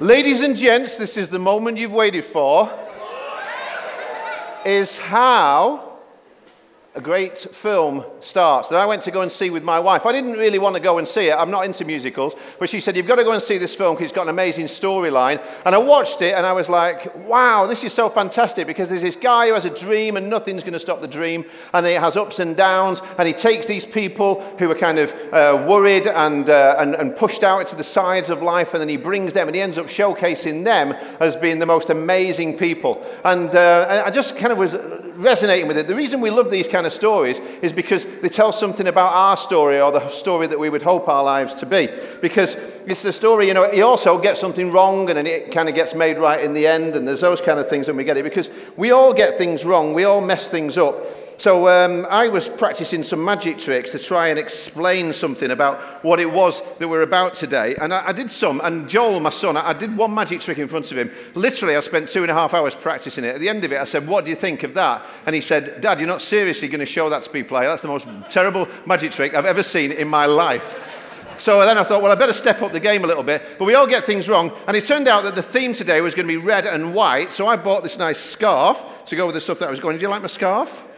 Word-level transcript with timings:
Ladies 0.00 0.40
and 0.40 0.56
gents, 0.56 0.96
this 0.96 1.18
is 1.18 1.28
the 1.28 1.38
moment 1.38 1.76
you've 1.76 1.92
waited 1.92 2.24
for. 2.24 2.72
Is 4.64 4.96
how 4.96 5.89
a 6.92 7.00
great 7.00 7.38
film 7.38 8.04
starts 8.18 8.68
that 8.68 8.80
I 8.80 8.84
went 8.84 9.02
to 9.02 9.12
go 9.12 9.22
and 9.22 9.30
see 9.30 9.48
with 9.50 9.62
my 9.62 9.78
wife. 9.78 10.06
I 10.06 10.12
didn't 10.12 10.32
really 10.32 10.58
want 10.58 10.74
to 10.74 10.82
go 10.82 10.98
and 10.98 11.06
see 11.06 11.28
it. 11.28 11.34
I'm 11.34 11.50
not 11.50 11.64
into 11.64 11.84
musicals, 11.84 12.34
but 12.58 12.68
she 12.68 12.80
said, 12.80 12.96
You've 12.96 13.06
got 13.06 13.16
to 13.16 13.24
go 13.24 13.30
and 13.30 13.40
see 13.40 13.58
this 13.58 13.76
film 13.76 13.94
because 13.94 14.06
it's 14.06 14.14
got 14.14 14.24
an 14.24 14.30
amazing 14.30 14.66
storyline. 14.66 15.40
And 15.64 15.76
I 15.76 15.78
watched 15.78 16.20
it 16.20 16.34
and 16.34 16.44
I 16.44 16.52
was 16.52 16.68
like, 16.68 17.14
Wow, 17.28 17.66
this 17.68 17.84
is 17.84 17.92
so 17.92 18.08
fantastic 18.08 18.66
because 18.66 18.88
there's 18.88 19.02
this 19.02 19.14
guy 19.14 19.46
who 19.46 19.54
has 19.54 19.66
a 19.66 19.70
dream 19.70 20.16
and 20.16 20.28
nothing's 20.28 20.64
going 20.64 20.72
to 20.72 20.80
stop 20.80 21.00
the 21.00 21.06
dream. 21.06 21.44
And 21.72 21.86
it 21.86 22.00
has 22.00 22.16
ups 22.16 22.40
and 22.40 22.56
downs. 22.56 23.00
And 23.18 23.28
he 23.28 23.34
takes 23.34 23.66
these 23.66 23.86
people 23.86 24.40
who 24.58 24.68
are 24.68 24.74
kind 24.74 24.98
of 24.98 25.12
uh, 25.32 25.64
worried 25.68 26.08
and, 26.08 26.50
uh, 26.50 26.74
and, 26.80 26.96
and 26.96 27.14
pushed 27.14 27.44
out 27.44 27.68
to 27.68 27.76
the 27.76 27.84
sides 27.84 28.30
of 28.30 28.42
life 28.42 28.74
and 28.74 28.80
then 28.80 28.88
he 28.88 28.96
brings 28.96 29.32
them 29.32 29.46
and 29.46 29.54
he 29.54 29.62
ends 29.62 29.78
up 29.78 29.86
showcasing 29.86 30.64
them 30.64 30.92
as 31.20 31.36
being 31.36 31.60
the 31.60 31.66
most 31.66 31.90
amazing 31.90 32.58
people. 32.58 33.06
And 33.24 33.54
uh, 33.54 34.02
I 34.04 34.10
just 34.10 34.36
kind 34.36 34.50
of 34.50 34.58
was 34.58 34.74
resonating 35.20 35.68
with 35.68 35.76
it. 35.76 35.86
The 35.86 35.94
reason 35.94 36.20
we 36.20 36.30
love 36.30 36.50
these 36.50 36.66
kind 36.66 36.86
of 36.86 36.92
stories 36.92 37.38
is 37.62 37.72
because 37.72 38.04
they 38.20 38.28
tell 38.28 38.52
something 38.52 38.86
about 38.86 39.12
our 39.12 39.36
story 39.36 39.80
or 39.80 39.92
the 39.92 40.08
story 40.08 40.46
that 40.46 40.58
we 40.58 40.70
would 40.70 40.82
hope 40.82 41.08
our 41.08 41.22
lives 41.22 41.54
to 41.56 41.66
be. 41.66 41.88
Because 42.20 42.54
it's 42.86 43.02
the 43.02 43.12
story, 43.12 43.46
you 43.48 43.54
know, 43.54 43.64
it 43.64 43.82
also 43.82 44.18
gets 44.18 44.40
something 44.40 44.72
wrong 44.72 45.08
and 45.08 45.18
then 45.18 45.26
it 45.26 45.52
kind 45.52 45.68
of 45.68 45.74
gets 45.74 45.94
made 45.94 46.18
right 46.18 46.42
in 46.42 46.52
the 46.54 46.66
end, 46.66 46.96
and 46.96 47.06
there's 47.06 47.20
those 47.20 47.40
kind 47.40 47.58
of 47.58 47.68
things 47.68 47.86
when 47.86 47.96
we 47.96 48.04
get 48.04 48.16
it. 48.16 48.24
Because 48.24 48.48
we 48.76 48.90
all 48.90 49.12
get 49.12 49.38
things 49.38 49.64
wrong, 49.64 49.94
we 49.94 50.04
all 50.04 50.24
mess 50.24 50.48
things 50.48 50.78
up. 50.78 51.06
So 51.40 51.68
um, 51.68 52.06
I 52.10 52.28
was 52.28 52.50
practicing 52.50 53.02
some 53.02 53.24
magic 53.24 53.56
tricks 53.56 53.92
to 53.92 53.98
try 53.98 54.28
and 54.28 54.38
explain 54.38 55.14
something 55.14 55.50
about 55.50 56.04
what 56.04 56.20
it 56.20 56.30
was 56.30 56.60
that 56.78 56.86
we're 56.86 57.00
about 57.00 57.32
today. 57.32 57.76
And 57.80 57.94
I, 57.94 58.08
I 58.08 58.12
did 58.12 58.30
some, 58.30 58.60
and 58.62 58.90
Joel, 58.90 59.20
my 59.20 59.30
son, 59.30 59.56
I, 59.56 59.70
I 59.70 59.72
did 59.72 59.96
one 59.96 60.14
magic 60.14 60.42
trick 60.42 60.58
in 60.58 60.68
front 60.68 60.92
of 60.92 60.98
him. 60.98 61.10
Literally, 61.34 61.76
I 61.76 61.80
spent 61.80 62.10
two 62.10 62.20
and 62.20 62.30
a 62.30 62.34
half 62.34 62.52
hours 62.52 62.74
practicing 62.74 63.24
it. 63.24 63.36
At 63.36 63.40
the 63.40 63.48
end 63.48 63.64
of 63.64 63.72
it, 63.72 63.80
I 63.80 63.84
said, 63.84 64.06
What 64.06 64.24
do 64.24 64.30
you 64.30 64.36
think 64.36 64.64
of 64.64 64.74
that? 64.74 65.02
And 65.24 65.34
he 65.34 65.40
said, 65.40 65.80
Dad, 65.80 65.98
you're 65.98 66.06
not 66.06 66.20
seriously 66.20 66.68
going 66.68 66.80
to 66.80 66.84
show 66.84 67.08
that 67.08 67.24
to 67.24 67.30
people. 67.30 67.58
That's 67.58 67.80
the 67.80 67.88
most 67.88 68.06
terrible 68.28 68.68
magic 68.84 69.12
trick 69.12 69.32
I've 69.32 69.46
ever 69.46 69.62
seen 69.62 69.92
in 69.92 70.08
my 70.08 70.26
life. 70.26 71.38
So 71.38 71.64
then 71.64 71.78
I 71.78 71.84
thought, 71.84 72.02
well, 72.02 72.12
I 72.12 72.16
better 72.16 72.34
step 72.34 72.60
up 72.60 72.72
the 72.72 72.80
game 72.80 73.02
a 73.02 73.06
little 73.06 73.24
bit. 73.24 73.42
But 73.58 73.64
we 73.64 73.74
all 73.76 73.86
get 73.86 74.04
things 74.04 74.28
wrong. 74.28 74.52
And 74.66 74.76
it 74.76 74.84
turned 74.84 75.08
out 75.08 75.22
that 75.22 75.36
the 75.36 75.42
theme 75.42 75.72
today 75.72 76.02
was 76.02 76.14
going 76.14 76.28
to 76.28 76.38
be 76.38 76.44
red 76.44 76.66
and 76.66 76.92
white. 76.94 77.32
So 77.32 77.46
I 77.46 77.56
bought 77.56 77.82
this 77.82 77.96
nice 77.96 78.18
scarf 78.18 78.84
to 79.06 79.16
go 79.16 79.24
with 79.24 79.36
the 79.36 79.40
stuff 79.40 79.58
that 79.60 79.68
I 79.68 79.70
was 79.70 79.80
going. 79.80 79.96
Do 79.96 80.02
you 80.02 80.10
like 80.10 80.20
my 80.20 80.28
scarf? 80.28 80.88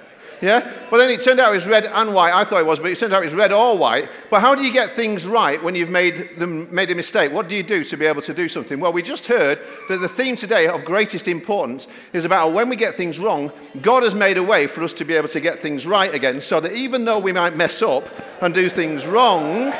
Yeah? 0.42 0.68
But 0.90 0.96
then 0.96 1.08
it 1.08 1.22
turned 1.22 1.38
out 1.38 1.52
it 1.52 1.54
was 1.54 1.66
red 1.66 1.84
and 1.86 2.12
white. 2.12 2.34
I 2.34 2.42
thought 2.42 2.58
it 2.58 2.66
was, 2.66 2.80
but 2.80 2.90
it 2.90 2.98
turned 2.98 3.12
out 3.12 3.22
it 3.22 3.26
was 3.26 3.34
red 3.34 3.52
or 3.52 3.78
white. 3.78 4.08
But 4.28 4.40
how 4.40 4.56
do 4.56 4.62
you 4.64 4.72
get 4.72 4.96
things 4.96 5.24
right 5.24 5.62
when 5.62 5.76
you've 5.76 5.88
made, 5.88 6.36
them, 6.36 6.66
made 6.74 6.90
a 6.90 6.96
mistake? 6.96 7.32
What 7.32 7.48
do 7.48 7.54
you 7.54 7.62
do 7.62 7.84
to 7.84 7.96
be 7.96 8.06
able 8.06 8.22
to 8.22 8.34
do 8.34 8.48
something? 8.48 8.80
Well, 8.80 8.92
we 8.92 9.02
just 9.02 9.26
heard 9.26 9.60
that 9.88 9.98
the 9.98 10.08
theme 10.08 10.34
today 10.34 10.66
of 10.66 10.84
greatest 10.84 11.28
importance 11.28 11.86
is 12.12 12.24
about 12.24 12.52
when 12.52 12.68
we 12.68 12.74
get 12.74 12.96
things 12.96 13.20
wrong, 13.20 13.52
God 13.80 14.02
has 14.02 14.16
made 14.16 14.36
a 14.36 14.42
way 14.42 14.66
for 14.66 14.82
us 14.82 14.92
to 14.94 15.04
be 15.04 15.14
able 15.14 15.28
to 15.28 15.40
get 15.40 15.62
things 15.62 15.86
right 15.86 16.12
again, 16.12 16.40
so 16.40 16.58
that 16.58 16.72
even 16.72 17.04
though 17.04 17.20
we 17.20 17.32
might 17.32 17.54
mess 17.54 17.80
up 17.80 18.04
and 18.42 18.52
do 18.52 18.68
things 18.68 19.06
wrong, 19.06 19.72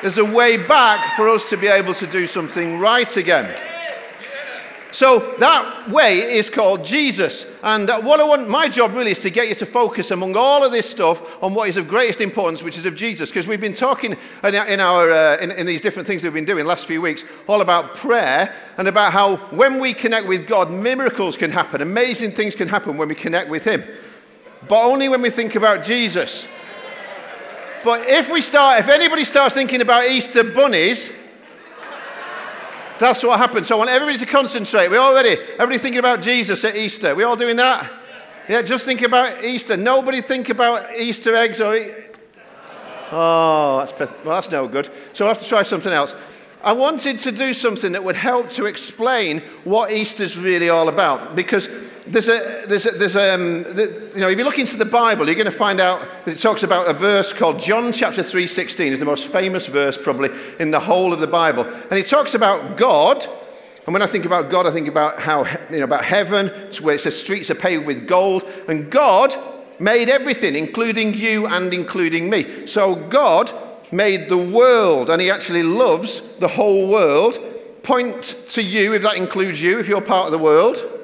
there's 0.00 0.18
a 0.18 0.24
way 0.24 0.56
back 0.56 1.16
for 1.16 1.28
us 1.28 1.50
to 1.50 1.56
be 1.56 1.66
able 1.66 1.94
to 1.94 2.06
do 2.06 2.28
something 2.28 2.78
right 2.78 3.16
again. 3.16 3.52
So 4.90 5.34
that 5.38 5.90
way 5.90 6.20
is 6.36 6.48
called 6.48 6.82
Jesus. 6.82 7.44
And 7.62 7.88
what 7.88 8.20
I 8.20 8.24
want, 8.24 8.48
my 8.48 8.68
job 8.68 8.94
really 8.94 9.10
is 9.10 9.18
to 9.20 9.30
get 9.30 9.48
you 9.48 9.54
to 9.56 9.66
focus 9.66 10.10
among 10.10 10.34
all 10.34 10.64
of 10.64 10.72
this 10.72 10.88
stuff 10.88 11.22
on 11.42 11.52
what 11.52 11.68
is 11.68 11.76
of 11.76 11.86
greatest 11.86 12.22
importance, 12.22 12.62
which 12.62 12.78
is 12.78 12.86
of 12.86 12.94
Jesus. 12.94 13.28
Because 13.28 13.46
we've 13.46 13.60
been 13.60 13.74
talking 13.74 14.16
in, 14.42 14.80
our, 14.80 15.10
uh, 15.10 15.36
in, 15.38 15.50
in 15.50 15.66
these 15.66 15.82
different 15.82 16.06
things 16.06 16.24
we've 16.24 16.32
been 16.32 16.46
doing 16.46 16.64
last 16.64 16.86
few 16.86 17.02
weeks, 17.02 17.22
all 17.46 17.60
about 17.60 17.96
prayer 17.96 18.54
and 18.78 18.88
about 18.88 19.12
how 19.12 19.36
when 19.50 19.78
we 19.78 19.92
connect 19.92 20.26
with 20.26 20.46
God, 20.46 20.70
miracles 20.70 21.36
can 21.36 21.50
happen, 21.50 21.82
amazing 21.82 22.32
things 22.32 22.54
can 22.54 22.68
happen 22.68 22.96
when 22.96 23.08
we 23.08 23.14
connect 23.14 23.50
with 23.50 23.64
Him. 23.64 23.84
But 24.68 24.84
only 24.84 25.08
when 25.10 25.20
we 25.20 25.30
think 25.30 25.54
about 25.54 25.84
Jesus. 25.84 26.46
But 27.84 28.08
if 28.08 28.30
we 28.30 28.40
start, 28.40 28.80
if 28.80 28.88
anybody 28.88 29.24
starts 29.24 29.54
thinking 29.54 29.82
about 29.82 30.06
Easter 30.06 30.42
bunnies, 30.42 31.12
that's 32.98 33.22
what 33.22 33.38
happened. 33.38 33.66
So 33.66 33.76
I 33.76 33.78
want 33.78 33.90
everybody 33.90 34.18
to 34.18 34.26
concentrate. 34.26 34.88
We're 34.88 35.00
all 35.00 35.14
ready? 35.14 35.40
Everybody 35.54 35.78
thinking 35.78 35.98
about 35.98 36.22
Jesus 36.22 36.64
at 36.64 36.76
Easter. 36.76 37.14
We 37.14 37.24
all 37.24 37.36
doing 37.36 37.56
that? 37.56 37.90
Yeah, 38.48 38.62
just 38.62 38.84
think 38.84 39.02
about 39.02 39.44
Easter. 39.44 39.76
Nobody 39.76 40.20
think 40.20 40.48
about 40.48 40.94
Easter 40.96 41.34
eggs 41.34 41.60
or. 41.60 41.74
Oh, 43.10 43.78
that's, 43.78 43.98
well, 44.24 44.34
that's 44.34 44.50
no 44.50 44.68
good. 44.68 44.90
So 45.12 45.24
I'll 45.24 45.34
have 45.34 45.42
to 45.42 45.48
try 45.48 45.62
something 45.62 45.92
else. 45.92 46.14
I 46.62 46.72
wanted 46.72 47.20
to 47.20 47.32
do 47.32 47.54
something 47.54 47.92
that 47.92 48.02
would 48.02 48.16
help 48.16 48.50
to 48.50 48.66
explain 48.66 49.40
what 49.64 49.92
Easter's 49.92 50.36
really 50.36 50.70
all 50.70 50.88
about 50.88 51.36
because 51.36 51.68
there's 52.10 52.28
a, 52.28 52.64
there's 52.66 52.86
a, 52.86 52.90
there's 52.92 53.16
a, 53.16 53.34
um, 53.34 53.62
the, 53.62 54.10
you 54.14 54.20
know, 54.20 54.28
if 54.28 54.38
you 54.38 54.44
look 54.44 54.58
into 54.58 54.76
the 54.76 54.84
Bible, 54.84 55.26
you're 55.26 55.34
going 55.34 55.44
to 55.44 55.50
find 55.50 55.80
out 55.80 56.00
that 56.24 56.32
it 56.32 56.38
talks 56.38 56.62
about 56.62 56.88
a 56.88 56.92
verse 56.92 57.32
called 57.32 57.60
John 57.60 57.92
chapter 57.92 58.22
3:16 58.22 58.92
is 58.92 58.98
the 58.98 59.04
most 59.04 59.26
famous 59.26 59.66
verse 59.66 59.98
probably 59.98 60.30
in 60.58 60.70
the 60.70 60.80
whole 60.80 61.12
of 61.12 61.20
the 61.20 61.26
Bible. 61.26 61.64
And 61.64 61.98
it 61.98 62.06
talks 62.06 62.34
about 62.34 62.76
God, 62.76 63.26
and 63.86 63.92
when 63.92 64.02
I 64.02 64.06
think 64.06 64.24
about 64.24 64.50
God, 64.50 64.66
I 64.66 64.70
think 64.70 64.88
about 64.88 65.20
how, 65.20 65.44
you 65.70 65.78
know, 65.78 65.84
about 65.84 66.04
heaven, 66.04 66.48
where 66.80 66.94
it 66.94 67.00
says 67.00 67.18
streets 67.18 67.50
are 67.50 67.54
paved 67.54 67.86
with 67.86 68.06
gold, 68.06 68.44
and 68.68 68.90
God 68.90 69.34
made 69.78 70.08
everything, 70.08 70.56
including 70.56 71.14
you 71.14 71.46
and 71.46 71.72
including 71.72 72.28
me. 72.28 72.66
So 72.66 72.94
God 72.94 73.52
made 73.92 74.28
the 74.28 74.38
world, 74.38 75.10
and 75.10 75.20
He 75.20 75.30
actually 75.30 75.62
loves 75.62 76.20
the 76.38 76.48
whole 76.48 76.88
world. 76.88 77.38
Point 77.82 78.36
to 78.50 78.62
you 78.62 78.94
if 78.94 79.02
that 79.02 79.16
includes 79.16 79.62
you, 79.62 79.78
if 79.78 79.88
you're 79.88 80.00
part 80.00 80.26
of 80.26 80.32
the 80.32 80.38
world. 80.38 80.97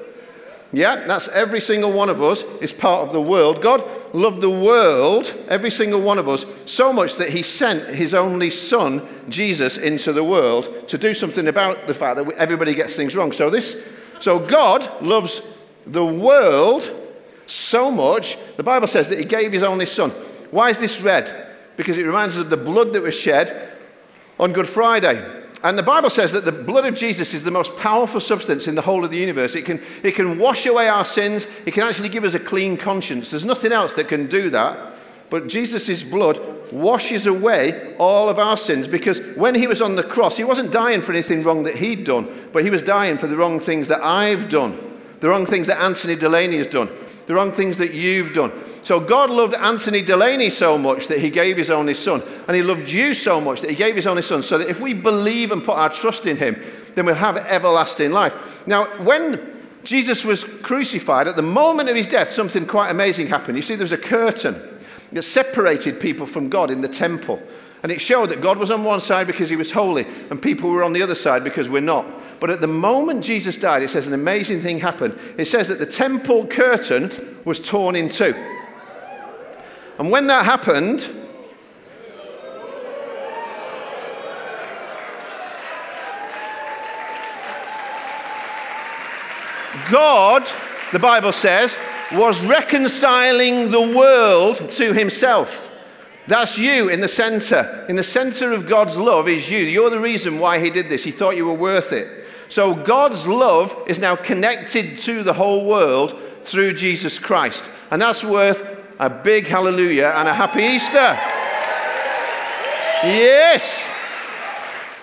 Yeah, 0.75 1.07
that's 1.07 1.29
every 1.29 1.61
single 1.61 1.93
one 1.93 2.09
of 2.09 2.21
us 2.21 2.43
is 2.61 2.73
part 2.73 3.07
of 3.07 3.12
the 3.12 3.21
world. 3.21 3.62
God 3.62 3.85
loved 4.12 4.41
the 4.41 4.51
world, 4.51 5.33
every 5.49 5.71
single 5.71 6.01
one 6.01 6.19
of 6.19 6.29
us, 6.29 6.45
so 6.67 6.93
much 6.93 7.15
that 7.17 7.31
he 7.31 7.43
sent 7.43 7.95
his 7.95 8.12
only 8.12 8.51
son, 8.51 9.07
Jesus, 9.29 9.77
into 9.77 10.13
the 10.13 10.25
world 10.25 10.89
to 10.89 10.99
do 10.99 11.15
something 11.15 11.47
about 11.47 11.87
the 11.87 11.95
fact 11.95 12.17
that 12.17 12.29
everybody 12.37 12.75
gets 12.75 12.95
things 12.95 13.15
wrong. 13.15 13.31
So 13.31 13.51
this 13.51 13.77
so 14.21 14.39
God 14.39 15.03
loves 15.03 15.43
the 15.87 16.05
world 16.05 16.91
so 17.47 17.91
much, 17.91 18.39
the 18.57 18.63
Bible 18.63 18.89
says 18.89 19.09
that 19.09 19.19
he 19.19 19.25
gave 19.25 19.53
his 19.53 19.63
only 19.63 19.87
son. 19.87 20.11
Why 20.51 20.71
is 20.71 20.79
this 20.79 21.01
red? 21.01 21.55
Because 21.77 21.99
it 21.99 22.05
reminds 22.05 22.37
us 22.37 22.43
of 22.43 22.51
the 22.51 22.57
blood 22.57 22.93
that 22.95 23.03
was 23.03 23.15
shed 23.15 23.73
on 24.41 24.53
Good 24.53 24.69
Friday. 24.69 25.44
And 25.65 25.79
the 25.79 25.83
Bible 25.83 26.11
says 26.11 26.31
that 26.33 26.45
the 26.45 26.53
blood 26.53 26.85
of 26.85 26.95
Jesus 26.95 27.33
is 27.33 27.43
the 27.43 27.51
most 27.51 27.75
powerful 27.79 28.21
substance 28.21 28.69
in 28.69 28.75
the 28.75 28.83
whole 28.83 29.03
of 29.03 29.11
the 29.11 29.16
universe. 29.16 29.55
It 29.55 29.65
can, 29.65 29.81
it 30.03 30.15
can 30.15 30.39
wash 30.39 30.66
away 30.66 30.89
our 30.89 31.07
sins, 31.07 31.47
it 31.65 31.72
can 31.72 31.84
actually 31.84 32.11
give 32.11 32.22
us 32.22 32.34
a 32.34 32.39
clean 32.39 32.77
conscience. 32.77 33.31
There's 33.31 33.47
nothing 33.47 33.72
else 33.72 33.95
that 33.95 34.07
can 34.07 34.27
do 34.27 34.51
that. 34.51 34.78
But 35.31 35.49
Jesus' 35.49 36.03
blood 36.03 36.39
washes 36.71 37.27
away 37.27 37.97
all 37.99 38.28
of 38.28 38.39
our 38.39 38.59
sins 38.59 38.87
because 38.87 39.21
when 39.37 39.55
he 39.55 39.66
was 39.66 39.81
on 39.81 39.97
the 39.97 40.03
cross, 40.03 40.37
he 40.37 40.45
wasn't 40.45 40.71
dying 40.71 41.01
for 41.01 41.13
anything 41.13 41.43
wrong 41.43 41.65
that 41.65 41.77
he'd 41.77 42.05
done, 42.05 42.28
but 42.53 42.63
he 42.63 42.69
was 42.69 42.83
dying 42.83 43.17
for 43.17 43.27
the 43.27 43.37
wrong 43.37 43.59
things 43.59 43.89
that 43.89 44.05
I've 44.05 44.51
done, 44.51 44.78
the 45.21 45.31
wrong 45.31 45.47
things 45.47 45.67
that 45.69 45.81
Anthony 45.81 46.15
Delaney 46.15 46.59
has 46.59 46.67
done, 46.67 46.91
the 47.26 47.34
wrong 47.34 47.53
things 47.53 47.78
that 47.78 47.94
you've 47.94 48.34
done. 48.34 48.53
So 48.82 49.00
God 49.00 49.30
loved 49.30 49.54
Anthony 49.54 50.03
Delaney 50.03 50.50
so 50.50 50.76
much 50.76 51.06
that 51.06 51.18
he 51.18 51.30
gave 51.30 51.56
his 51.56 51.71
only 51.71 51.94
son. 51.94 52.22
And 52.47 52.56
he 52.56 52.62
loved 52.62 52.91
you 52.91 53.15
so 53.15 53.41
much 53.41 53.62
that 53.62 53.71
he 53.71 53.76
gave 53.76 53.97
his 53.97 54.06
only 54.06 54.22
son. 54.22 54.42
So 54.42 54.59
that 54.59 54.68
if 54.68 54.80
we 54.80 54.92
believe 54.92 55.53
and 55.53 55.65
put 55.65 55.78
our 55.78 55.88
trust 55.88 56.26
in 56.26 56.36
him, 56.36 56.60
then 56.94 57.06
we'll 57.06 57.15
have 57.15 57.36
everlasting 57.36 58.12
life. 58.12 58.66
Now, 58.66 58.84
when 59.03 59.54
Jesus 59.84 60.24
was 60.24 60.44
crucified, 60.44 61.28
at 61.28 61.36
the 61.36 61.42
moment 61.42 61.88
of 61.88 61.97
his 61.97 62.06
death, 62.06 62.32
something 62.32 62.66
quite 62.66 62.91
amazing 62.91 63.28
happened. 63.28 63.56
You 63.56 63.62
see, 63.62 63.74
there 63.74 63.84
was 63.84 63.92
a 63.92 63.98
curtain 63.98 64.60
that 65.12 65.22
separated 65.22 66.00
people 66.00 66.26
from 66.26 66.48
God 66.48 66.71
in 66.71 66.80
the 66.80 66.88
temple. 66.88 67.41
And 67.82 67.92
it 67.92 68.00
showed 68.00 68.30
that 68.30 68.41
God 68.41 68.59
was 68.59 68.71
on 68.71 68.82
one 68.82 69.03
side 69.03 69.26
because 69.26 69.50
he 69.50 69.56
was 69.56 69.71
holy, 69.71 70.06
and 70.30 70.41
people 70.41 70.71
were 70.71 70.82
on 70.82 70.94
the 70.94 71.03
other 71.03 71.15
side 71.15 71.44
because 71.44 71.68
we're 71.68 71.80
not. 71.80 72.06
But 72.41 72.51
at 72.51 72.60
the 72.60 72.66
moment 72.66 73.25
Jesus 73.25 73.57
died, 73.57 73.83
it 73.83 73.91
says 73.91 74.07
an 74.07 74.13
amazing 74.13 74.60
thing 74.60 74.78
happened. 74.78 75.19
It 75.39 75.47
says 75.47 75.69
that 75.69 75.78
the 75.78 75.86
temple 75.86 76.47
curtain 76.47 77.10
was 77.45 77.59
torn 77.59 77.97
in 77.97 78.09
two. 78.09 78.34
And 79.98 80.10
when 80.10 80.27
that 80.27 80.45
happened, 80.45 81.09
God, 89.91 90.47
the 90.92 90.98
Bible 90.98 91.33
says, 91.33 91.77
was 92.13 92.45
reconciling 92.45 93.71
the 93.71 93.95
world 93.97 94.72
to 94.72 94.92
himself. 94.92 95.72
That's 96.27 96.57
you 96.57 96.89
in 96.89 97.01
the 97.01 97.09
center. 97.09 97.84
In 97.89 97.97
the 97.97 98.04
center 98.04 98.53
of 98.53 98.66
God's 98.66 98.97
love 98.97 99.28
is 99.28 99.51
you. 99.51 99.59
You're 99.59 99.91
the 99.91 100.01
reason 100.01 100.39
why 100.39 100.59
he 100.59 100.71
did 100.71 100.89
this. 100.89 101.04
He 101.04 101.10
thought 101.10 101.36
you 101.36 101.47
were 101.47 101.54
worth 101.54 101.92
it. 101.92 102.23
So 102.54 102.72
God's 102.72 103.27
love 103.27 103.74
is 103.89 103.98
now 103.98 104.15
connected 104.15 104.97
to 104.98 105.24
the 105.24 105.33
whole 105.33 105.65
world 105.65 106.16
through 106.45 106.74
Jesus 106.74 107.18
Christ. 107.18 107.68
And 107.91 108.01
that's 108.01 108.22
worth 108.22 108.80
a 109.01 109.10
big 109.10 109.48
hallelujah 109.48 110.15
and 110.15 110.28
a 110.28 110.33
happy 110.33 110.62
Easter. 110.62 111.18
Yes. 113.03 113.84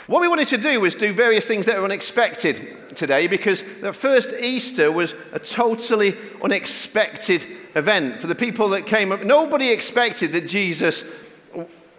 What 0.08 0.22
we 0.22 0.30
wanted 0.30 0.48
to 0.48 0.58
do 0.60 0.80
was 0.80 0.96
do 0.96 1.12
various 1.12 1.44
things 1.44 1.66
that 1.66 1.78
were 1.78 1.84
unexpected 1.84 2.96
today 2.96 3.28
because 3.28 3.66
the 3.82 3.92
first 3.92 4.30
Easter 4.40 4.90
was 4.90 5.14
a 5.34 5.40
totally 5.40 6.16
unexpected 6.42 7.44
event. 7.76 8.22
For 8.22 8.28
the 8.28 8.34
people 8.34 8.70
that 8.70 8.86
came 8.86 9.12
up, 9.12 9.24
nobody 9.26 9.72
expected 9.72 10.32
that 10.32 10.48
Jesus, 10.48 11.04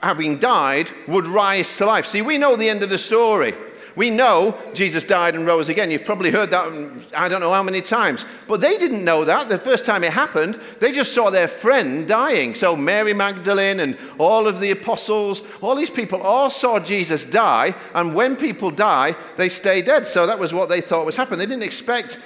having 0.02 0.38
died, 0.38 0.88
would 1.06 1.26
rise 1.26 1.76
to 1.76 1.84
life. 1.84 2.06
See, 2.06 2.22
we 2.22 2.38
know 2.38 2.56
the 2.56 2.70
end 2.70 2.82
of 2.82 2.88
the 2.88 2.96
story. 2.96 3.54
We 3.94 4.10
know 4.10 4.58
Jesus 4.74 5.04
died 5.04 5.34
and 5.34 5.46
rose 5.46 5.68
again. 5.68 5.90
You've 5.90 6.04
probably 6.04 6.30
heard 6.30 6.50
that 6.50 7.12
I 7.14 7.28
don't 7.28 7.40
know 7.40 7.52
how 7.52 7.62
many 7.62 7.80
times. 7.80 8.24
But 8.48 8.60
they 8.60 8.78
didn't 8.78 9.04
know 9.04 9.24
that. 9.24 9.48
The 9.48 9.58
first 9.58 9.84
time 9.84 10.02
it 10.04 10.12
happened, 10.12 10.58
they 10.80 10.92
just 10.92 11.12
saw 11.12 11.30
their 11.30 11.48
friend 11.48 12.08
dying. 12.08 12.54
So 12.54 12.74
Mary 12.74 13.12
Magdalene 13.12 13.80
and 13.80 13.98
all 14.18 14.46
of 14.46 14.60
the 14.60 14.70
apostles, 14.70 15.42
all 15.60 15.74
these 15.74 15.90
people 15.90 16.22
all 16.22 16.50
saw 16.50 16.78
Jesus 16.78 17.24
die. 17.24 17.74
And 17.94 18.14
when 18.14 18.36
people 18.36 18.70
die, 18.70 19.14
they 19.36 19.48
stay 19.48 19.82
dead. 19.82 20.06
So 20.06 20.26
that 20.26 20.38
was 20.38 20.54
what 20.54 20.68
they 20.68 20.80
thought 20.80 21.04
was 21.04 21.16
happening. 21.16 21.40
They 21.40 21.46
didn't 21.46 21.64
expect 21.64 22.18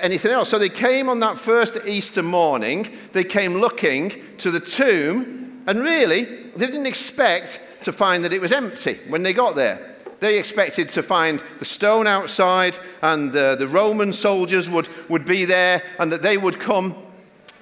anything 0.00 0.32
else. 0.32 0.48
So 0.48 0.58
they 0.58 0.68
came 0.68 1.08
on 1.08 1.20
that 1.20 1.38
first 1.38 1.78
Easter 1.86 2.22
morning, 2.22 2.96
they 3.12 3.24
came 3.24 3.54
looking 3.54 4.22
to 4.38 4.50
the 4.50 4.60
tomb, 4.60 5.62
and 5.66 5.80
really, 5.80 6.24
they 6.24 6.66
didn't 6.66 6.86
expect 6.86 7.60
to 7.84 7.92
find 7.92 8.24
that 8.24 8.32
it 8.32 8.40
was 8.40 8.52
empty 8.52 8.98
when 9.08 9.22
they 9.22 9.32
got 9.32 9.54
there 9.54 9.96
they 10.20 10.38
expected 10.38 10.88
to 10.90 11.02
find 11.02 11.42
the 11.58 11.64
stone 11.64 12.06
outside 12.06 12.76
and 13.02 13.32
the, 13.32 13.56
the 13.58 13.68
Roman 13.68 14.12
soldiers 14.12 14.68
would, 14.68 14.88
would 15.08 15.24
be 15.24 15.44
there 15.44 15.82
and 15.98 16.10
that 16.12 16.22
they 16.22 16.36
would 16.36 16.58
come 16.58 16.94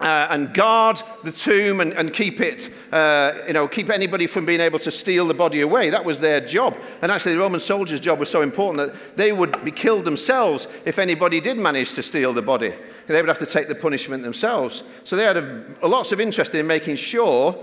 uh, 0.00 0.28
and 0.30 0.52
guard 0.52 1.02
the 1.24 1.32
tomb 1.32 1.80
and, 1.80 1.92
and 1.94 2.12
keep 2.12 2.40
it, 2.40 2.70
uh, 2.92 3.32
you 3.46 3.52
know, 3.52 3.66
keep 3.66 3.88
anybody 3.88 4.26
from 4.26 4.44
being 4.44 4.60
able 4.60 4.78
to 4.78 4.90
steal 4.90 5.26
the 5.26 5.34
body 5.34 5.62
away. 5.62 5.90
That 5.90 6.04
was 6.04 6.20
their 6.20 6.40
job. 6.40 6.76
And 7.00 7.10
actually, 7.10 7.32
the 7.32 7.40
Roman 7.40 7.60
soldiers' 7.60 8.00
job 8.00 8.18
was 8.18 8.28
so 8.28 8.42
important 8.42 8.92
that 8.92 9.16
they 9.16 9.32
would 9.32 9.64
be 9.64 9.70
killed 9.70 10.04
themselves 10.04 10.68
if 10.84 10.98
anybody 10.98 11.40
did 11.40 11.56
manage 11.56 11.94
to 11.94 12.02
steal 12.02 12.34
the 12.34 12.42
body. 12.42 12.74
They 13.06 13.20
would 13.20 13.28
have 13.28 13.38
to 13.38 13.46
take 13.46 13.68
the 13.68 13.74
punishment 13.74 14.22
themselves. 14.22 14.82
So 15.04 15.16
they 15.16 15.24
had 15.24 15.38
a 15.38 15.88
lots 15.88 16.12
of 16.12 16.20
interest 16.20 16.54
in 16.54 16.66
making 16.66 16.96
sure 16.96 17.56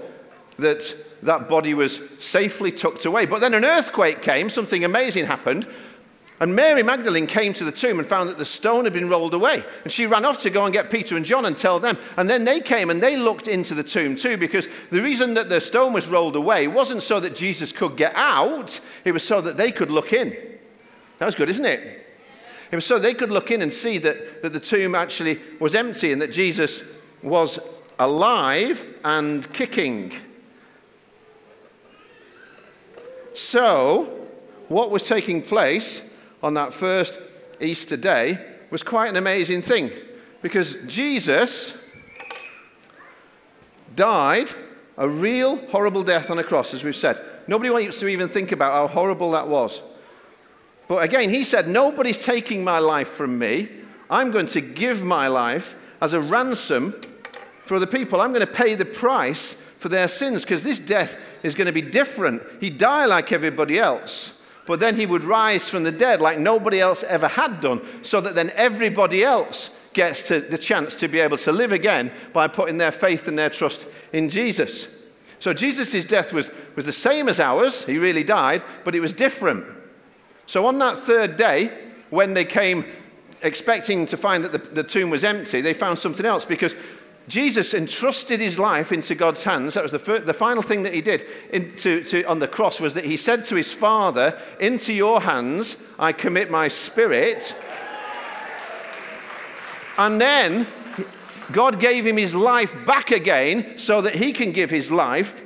that 0.58 0.96
that 1.26 1.50
body 1.50 1.74
was 1.74 2.00
safely 2.20 2.72
tucked 2.72 3.06
away. 3.06 3.26
But 3.26 3.40
then 3.40 3.54
an 3.54 3.66
earthquake 3.66 4.22
came, 4.22 4.50
something 4.50 4.84
amazing 4.84 5.26
happened, 5.26 5.68
and 6.40 6.56
Mary 6.56 6.84
Magdalene 6.84 7.28
came 7.28 7.54
to 7.54 7.64
the 7.64 7.72
tomb 7.72 8.00
and 8.00 8.08
found 8.08 8.28
that 8.28 8.38
the 8.38 8.44
stone 8.44 8.84
had 8.84 8.92
been 8.92 9.08
rolled 9.08 9.34
away. 9.34 9.64
And 9.84 9.94
she 9.94 10.08
ran 10.08 10.26
off 10.26 10.40
to 10.40 10.50
go 10.50 10.66
and 10.66 10.74
get 10.74 10.90
Peter 10.90 11.16
and 11.16 11.26
John 11.26 11.46
and 11.46 11.56
tell 11.56 11.80
them. 11.80 11.98
And 12.18 12.30
then 12.30 12.44
they 12.44 12.60
came 12.60 12.90
and 12.90 13.02
they 13.02 13.16
looked 13.16 13.48
into 13.48 13.74
the 13.74 13.84
tomb 13.84 14.16
too, 14.18 14.36
because 14.36 14.68
the 14.90 15.02
reason 15.02 15.36
that 15.36 15.48
the 15.48 15.62
stone 15.62 15.94
was 15.94 16.08
rolled 16.08 16.36
away 16.36 16.68
wasn't 16.68 17.04
so 17.04 17.20
that 17.22 17.36
Jesus 17.36 17.72
could 17.72 17.96
get 17.96 18.14
out, 18.16 18.80
it 19.06 19.14
was 19.14 19.24
so 19.24 19.40
that 19.42 19.56
they 19.56 19.72
could 19.72 19.92
look 19.92 20.12
in. 20.12 20.36
That 21.20 21.28
was 21.28 21.36
good, 21.36 21.50
isn't 21.50 21.66
it? 21.66 22.06
It 22.72 22.76
was 22.76 22.86
so 22.86 22.98
they 23.00 23.14
could 23.14 23.32
look 23.32 23.52
in 23.52 23.62
and 23.62 23.72
see 23.72 24.00
that, 24.00 24.42
that 24.42 24.52
the 24.52 24.60
tomb 24.60 24.96
actually 24.96 25.40
was 25.60 25.76
empty 25.76 26.12
and 26.12 26.22
that 26.22 26.34
Jesus 26.34 26.84
was 27.22 27.60
alive 28.00 28.84
and 29.06 29.52
kicking. 29.54 30.12
So, 33.34 34.28
what 34.68 34.92
was 34.92 35.04
taking 35.04 35.42
place 35.42 36.02
on 36.42 36.54
that 36.56 36.74
first 36.74 37.20
Easter 37.60 37.98
day 37.98 38.38
was 38.70 38.84
quite 38.84 39.10
an 39.10 39.16
amazing 39.16 39.62
thing 39.62 39.92
because 40.42 40.76
Jesus 40.88 41.74
died 43.96 44.48
a 44.98 45.08
real 45.08 45.58
horrible 45.68 46.04
death 46.04 46.30
on 46.30 46.40
a 46.40 46.44
cross, 46.44 46.74
as 46.74 46.84
we've 46.84 46.96
said. 46.96 47.20
Nobody 47.48 47.70
wants 47.70 48.00
to 48.00 48.08
even 48.08 48.30
think 48.30 48.52
about 48.52 48.74
how 48.74 48.88
horrible 48.88 49.32
that 49.32 49.48
was. 49.48 49.82
But 50.88 51.04
again, 51.04 51.30
he 51.30 51.44
said, 51.44 51.68
Nobody's 51.68 52.24
taking 52.24 52.64
my 52.64 52.80
life 52.80 53.10
from 53.10 53.38
me. 53.40 53.70
I'm 54.10 54.32
going 54.32 54.48
to 54.48 54.62
give 54.62 55.04
my 55.04 55.28
life 55.28 55.76
as 56.02 56.14
a 56.14 56.22
ransom 56.22 56.96
for 57.64 57.80
the 57.80 57.88
people. 57.88 58.22
I'm 58.22 58.34
going 58.34 58.46
to 58.46 58.54
pay 58.54 58.76
the 58.76 58.86
price 58.86 59.54
for 59.54 59.90
their 59.90 60.08
sins 60.08 60.44
because 60.44 60.64
this 60.64 60.80
death 60.80 61.18
is 61.44 61.56
going 61.56 61.68
to 61.68 61.74
be 61.74 61.82
different. 61.82 62.42
He'd 62.60 62.78
die 62.78 63.06
like 63.06 63.32
everybody 63.32 63.78
else, 63.78 64.34
but 64.66 64.80
then 64.80 64.96
he 64.96 65.06
would 65.06 65.24
rise 65.24 65.70
from 65.70 65.84
the 65.84 65.92
dead 65.92 66.22
like 66.22 66.40
nobody 66.40 66.80
else 66.80 67.04
ever 67.04 67.28
had 67.28 67.62
done, 67.62 67.82
so 68.04 68.22
that 68.22 68.36
then 68.36 68.52
everybody 68.56 69.24
else 69.24 69.70
gets 69.94 70.28
to 70.28 70.40
the 70.40 70.58
chance 70.58 70.96
to 70.96 71.08
be 71.08 71.20
able 71.20 71.38
to 71.38 71.52
live 71.52 71.72
again 71.72 72.12
by 72.32 72.48
putting 72.48 72.78
their 72.78 72.92
faith 72.92 73.28
and 73.28 73.38
their 73.38 73.50
trust 73.50 73.86
in 74.12 74.30
Jesus. 74.30 74.88
So 75.40 75.54
Jesus' 75.54 76.06
death 76.06 76.34
was, 76.34 76.50
was 76.76 76.86
the 76.86 76.94
same 76.94 77.28
as 77.28 77.40
ours, 77.40 77.84
he 77.84 77.98
really 77.98 78.24
died, 78.24 78.64
but 78.84 78.96
it 78.96 79.02
was 79.02 79.14
different. 79.14 79.66
So 80.46 80.66
on 80.66 80.80
that 80.80 80.98
third 80.98 81.38
day, 81.38 81.72
when 82.10 82.34
they 82.34 82.46
came 82.46 82.86
expecting 83.42 84.06
to 84.06 84.18
find 84.18 84.44
that 84.44 84.52
the, 84.54 84.58
the 84.58 84.84
tomb 84.84 85.10
was 85.10 85.24
empty, 85.24 85.62
they 85.62 85.74
found 85.74 86.00
something 86.00 86.26
else 86.26 86.46
because 86.46 86.74
Jesus 87.28 87.74
entrusted 87.74 88.40
his 88.40 88.60
life 88.60 88.92
into 88.92 89.16
God's 89.16 89.44
hands. 89.44 89.76
That 89.76 89.84
was 89.84 89.94
the, 89.94 90.00
first, 90.00 90.26
the 90.26 90.34
final 90.34 90.62
thing 90.62 90.84
that 90.84 90.94
he 90.94 91.02
did 91.02 91.26
into, 91.52 92.04
to, 92.06 92.24
on 92.26 92.40
the 92.40 92.48
cross 92.48 92.80
was 92.80 92.94
that 92.96 93.06
he 93.06 93.16
said 93.16 93.46
to 93.46 93.56
his 93.56 93.72
Father, 93.72 94.38
Into 94.60 94.94
your 94.94 95.22
hands 95.22 95.78
I 95.98 96.12
commit 96.12 96.52
my 96.52 96.68
spirit. 96.68 97.56
And 99.98 100.20
then 100.20 100.68
God 101.52 101.80
gave 101.80 102.06
him 102.06 102.18
his 102.18 102.36
life 102.36 102.76
back 102.86 103.12
again 103.12 103.78
so 103.78 104.02
that 104.02 104.16
he 104.16 104.34
can 104.34 104.52
give 104.52 104.70
his 104.70 104.92
life 104.92 105.44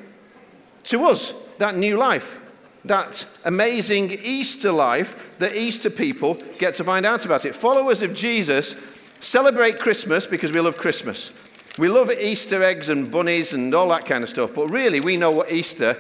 to 0.85 1.03
us, 1.03 1.33
that 1.57 1.75
new 1.75 1.97
life, 1.97 2.39
that 2.85 3.25
amazing 3.43 4.17
Easter 4.23 4.71
life 4.71 5.37
that 5.39 5.55
Easter 5.55 5.89
people 5.89 6.35
get 6.57 6.73
to 6.75 6.83
find 6.83 7.05
out 7.05 7.25
about 7.25 7.45
it. 7.45 7.53
Followers 7.53 8.01
of 8.01 8.13
Jesus 8.13 8.75
celebrate 9.19 9.79
Christmas 9.79 10.25
because 10.25 10.51
we 10.51 10.59
love 10.59 10.77
Christmas. 10.77 11.31
We 11.77 11.89
love 11.89 12.11
Easter 12.11 12.63
eggs 12.63 12.89
and 12.89 13.11
bunnies 13.11 13.53
and 13.53 13.73
all 13.73 13.89
that 13.89 14.05
kind 14.05 14.23
of 14.23 14.29
stuff, 14.29 14.53
but 14.53 14.67
really 14.69 14.99
we 14.99 15.17
know 15.17 15.31
what 15.31 15.51
Easter 15.51 15.97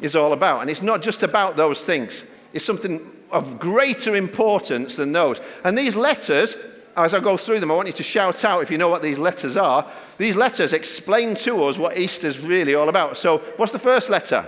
is 0.00 0.16
all 0.16 0.32
about. 0.32 0.60
And 0.60 0.70
it's 0.70 0.82
not 0.82 1.02
just 1.02 1.22
about 1.22 1.56
those 1.56 1.82
things, 1.82 2.24
it's 2.52 2.64
something 2.64 3.00
of 3.30 3.60
greater 3.60 4.16
importance 4.16 4.96
than 4.96 5.12
those. 5.12 5.40
And 5.62 5.78
these 5.78 5.94
letters, 5.94 6.56
as 6.96 7.14
I 7.14 7.20
go 7.20 7.36
through 7.36 7.60
them, 7.60 7.70
I 7.70 7.74
want 7.74 7.86
you 7.86 7.94
to 7.94 8.02
shout 8.02 8.44
out 8.44 8.62
if 8.62 8.70
you 8.70 8.78
know 8.78 8.88
what 8.88 9.02
these 9.02 9.18
letters 9.18 9.56
are. 9.56 9.86
These 10.18 10.36
letters 10.36 10.72
explain 10.72 11.34
to 11.36 11.64
us 11.64 11.78
what 11.78 11.96
Easter's 11.96 12.40
really 12.40 12.74
all 12.74 12.88
about. 12.88 13.16
So, 13.16 13.38
what's 13.56 13.72
the 13.72 13.78
first 13.78 14.10
letter? 14.10 14.46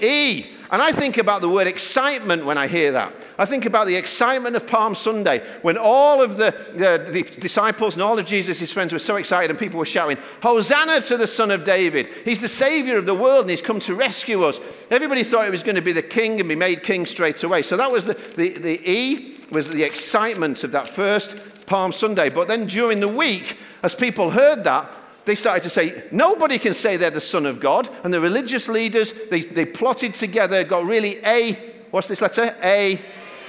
E. 0.00 0.06
e. 0.06 0.46
And 0.72 0.80
I 0.80 0.92
think 0.92 1.18
about 1.18 1.40
the 1.40 1.48
word 1.48 1.66
excitement 1.66 2.46
when 2.46 2.56
I 2.56 2.68
hear 2.68 2.92
that. 2.92 3.12
I 3.36 3.44
think 3.44 3.66
about 3.66 3.88
the 3.88 3.96
excitement 3.96 4.54
of 4.54 4.68
Palm 4.68 4.94
Sunday 4.94 5.44
when 5.62 5.76
all 5.76 6.22
of 6.22 6.36
the, 6.36 6.52
the, 6.74 7.10
the, 7.10 7.22
disciples 7.40 7.94
and 7.94 8.02
all 8.02 8.18
of 8.18 8.24
Jesus' 8.24 8.70
friends 8.70 8.92
were 8.92 9.00
so 9.00 9.16
excited 9.16 9.50
and 9.50 9.58
people 9.58 9.78
were 9.78 9.84
shouting, 9.84 10.16
Hosanna 10.42 11.00
to 11.02 11.16
the 11.16 11.26
Son 11.26 11.50
of 11.50 11.64
David. 11.64 12.06
He's 12.24 12.40
the 12.40 12.48
Savior 12.48 12.98
of 12.98 13.06
the 13.06 13.14
world 13.14 13.42
and 13.42 13.50
He's 13.50 13.60
come 13.60 13.80
to 13.80 13.96
rescue 13.96 14.44
us. 14.44 14.60
Everybody 14.92 15.24
thought 15.24 15.44
he 15.44 15.50
was 15.50 15.64
going 15.64 15.74
to 15.74 15.82
be 15.82 15.92
the 15.92 16.02
king 16.02 16.38
and 16.38 16.48
be 16.48 16.54
made 16.54 16.84
king 16.84 17.04
straight 17.04 17.42
away. 17.42 17.62
So 17.62 17.76
that 17.76 17.90
was 17.90 18.04
the, 18.04 18.14
the, 18.14 18.50
the 18.50 18.90
E, 18.90 19.36
was 19.50 19.68
the 19.68 19.82
excitement 19.82 20.62
of 20.62 20.70
that 20.70 20.88
first 20.88 21.66
Palm 21.66 21.92
Sunday. 21.92 22.28
But 22.28 22.46
then 22.46 22.66
during 22.66 23.00
the 23.00 23.08
week, 23.08 23.56
as 23.82 23.94
people 23.96 24.30
heard 24.30 24.62
that, 24.64 24.88
they 25.30 25.36
started 25.36 25.62
to 25.62 25.70
say, 25.70 26.02
nobody 26.10 26.58
can 26.58 26.74
say 26.74 26.96
they're 26.96 27.08
the 27.08 27.20
Son 27.20 27.46
of 27.46 27.60
God. 27.60 27.88
And 28.02 28.12
the 28.12 28.20
religious 28.20 28.66
leaders, 28.66 29.12
they, 29.30 29.42
they 29.42 29.64
plotted 29.64 30.16
together, 30.16 30.64
got 30.64 30.84
really 30.84 31.24
A, 31.24 31.52
what's 31.92 32.08
this 32.08 32.20
letter? 32.20 32.52
A, 32.64 33.00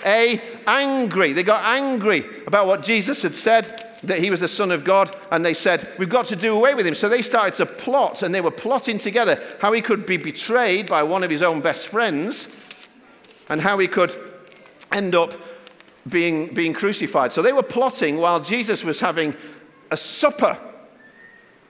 A, 0.05 0.39
angry. 0.67 1.33
They 1.33 1.41
got 1.41 1.65
angry 1.65 2.23
about 2.45 2.67
what 2.67 2.83
Jesus 2.83 3.23
had 3.23 3.33
said. 3.33 3.83
that 4.03 4.19
he 4.19 4.29
was 4.29 4.41
the 4.41 4.47
Son 4.47 4.69
of 4.69 4.83
God, 4.83 5.15
and 5.31 5.43
they 5.43 5.55
said, 5.55 5.89
We've 5.97 6.07
got 6.07 6.27
to 6.27 6.35
do 6.35 6.55
away 6.55 6.75
with 6.75 6.85
him. 6.85 6.93
So 6.93 7.09
they 7.09 7.23
started 7.23 7.55
to 7.55 7.65
plot, 7.65 8.21
and 8.21 8.33
they 8.33 8.41
were 8.41 8.51
plotting 8.51 9.00
together 9.00 9.41
how 9.59 9.71
he 9.73 9.81
could 9.81 10.05
be 10.05 10.17
betrayed 10.17 10.88
by 10.88 11.01
one 11.01 11.23
of 11.23 11.31
his 11.31 11.41
own 11.41 11.61
best 11.61 11.88
friends 11.88 12.88
and 13.50 13.59
how 13.59 13.79
he 13.79 13.88
could 13.88 14.15
end 14.91 15.15
up 15.15 15.33
being, 16.07 16.53
being 16.53 16.73
crucified. 16.73 17.33
So 17.33 17.41
they 17.41 17.53
were 17.53 17.63
plotting 17.63 18.17
while 18.17 18.39
Jesus 18.39 18.83
was 18.83 19.00
having 19.00 19.35
a 19.89 19.97
supper. 19.97 20.59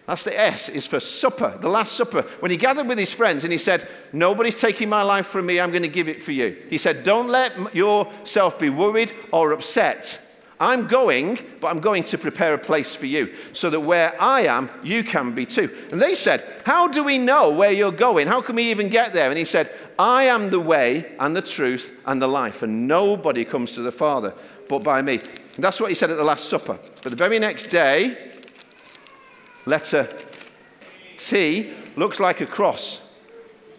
That's 0.07 0.23
the 0.23 0.37
S, 0.37 0.67
is 0.67 0.85
for 0.85 0.99
supper, 0.99 1.57
the 1.61 1.69
Last 1.69 1.93
Supper. 1.93 2.23
When 2.39 2.51
he 2.51 2.57
gathered 2.57 2.87
with 2.87 2.97
his 2.97 3.13
friends 3.13 3.43
and 3.43 3.53
he 3.53 3.59
said, 3.59 3.87
Nobody's 4.11 4.59
taking 4.59 4.89
my 4.89 5.03
life 5.03 5.27
from 5.27 5.45
me, 5.45 5.59
I'm 5.59 5.71
going 5.71 5.83
to 5.83 5.87
give 5.87 6.09
it 6.09 6.21
for 6.23 6.31
you. 6.31 6.57
He 6.69 6.77
said, 6.77 7.03
Don't 7.03 7.29
let 7.29 7.75
yourself 7.75 8.57
be 8.57 8.69
worried 8.69 9.13
or 9.31 9.51
upset. 9.51 10.19
I'm 10.59 10.87
going, 10.87 11.39
but 11.59 11.69
I'm 11.69 11.79
going 11.79 12.03
to 12.05 12.17
prepare 12.19 12.53
a 12.53 12.59
place 12.59 12.95
for 12.95 13.07
you 13.07 13.33
so 13.53 13.69
that 13.71 13.79
where 13.79 14.19
I 14.21 14.41
am, 14.41 14.69
you 14.83 15.03
can 15.03 15.33
be 15.33 15.45
too. 15.45 15.75
And 15.91 16.01
they 16.01 16.13
said, 16.13 16.43
How 16.65 16.87
do 16.87 17.03
we 17.03 17.17
know 17.17 17.51
where 17.51 17.71
you're 17.71 17.91
going? 17.91 18.27
How 18.27 18.41
can 18.41 18.55
we 18.55 18.69
even 18.69 18.89
get 18.89 19.13
there? 19.13 19.29
And 19.29 19.37
he 19.37 19.45
said, 19.45 19.71
I 19.97 20.23
am 20.23 20.49
the 20.49 20.59
way 20.59 21.15
and 21.19 21.35
the 21.35 21.41
truth 21.41 21.91
and 22.05 22.21
the 22.21 22.27
life, 22.27 22.63
and 22.63 22.87
nobody 22.87 23.45
comes 23.45 23.71
to 23.73 23.81
the 23.81 23.91
Father 23.91 24.33
but 24.71 24.83
by 24.83 25.01
me. 25.01 25.19
And 25.55 25.63
that's 25.63 25.81
what 25.81 25.89
he 25.89 25.95
said 25.95 26.11
at 26.11 26.17
the 26.17 26.23
Last 26.23 26.47
Supper. 26.47 26.79
But 27.03 27.09
the 27.09 27.15
very 27.15 27.39
next 27.39 27.67
day, 27.67 28.30
letter 29.65 30.09
T 31.17 31.71
looks 31.95 32.19
like 32.19 32.41
a 32.41 32.45
cross. 32.45 33.01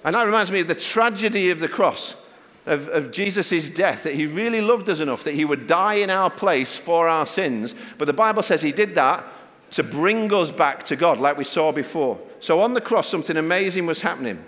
And 0.05 0.15
that 0.15 0.25
reminds 0.25 0.51
me 0.51 0.61
of 0.61 0.69
the 0.69 0.75
tragedy 0.75 1.51
of 1.51 1.61
the 1.61 1.69
cross 1.69 2.15
of, 2.67 2.89
of 2.89 3.11
Jesus' 3.11 3.71
death, 3.71 4.05
that 4.05 4.15
he 4.15 4.27
really 4.27 4.61
loved 4.61 4.89
us 4.89 5.01
enough 5.01 5.25
that 5.25 5.35
he 5.35 5.45
would 5.45 5.67
die 5.67 5.95
in 5.95 6.11
our 6.11 6.31
place 6.31 6.77
for 6.77 7.09
our 7.09 7.27
sins. 7.27 7.75
But 7.99 8.07
the 8.07 8.13
Bible 8.13 8.43
says 8.43 8.63
he 8.63 8.73
did 8.73 8.95
that 8.95 9.25
to 9.73 9.83
bring 9.83 10.33
us 10.33 10.51
back 10.51 10.85
to 10.87 10.97
God, 10.97 11.19
like 11.19 11.37
we 11.37 11.45
saw 11.45 11.73
before. 11.73 12.19
So 12.41 12.61
on 12.61 12.75
the 12.75 12.81
cross, 12.81 13.09
something 13.09 13.37
amazing 13.37 13.87
was 13.87 14.03
happening. 14.03 14.45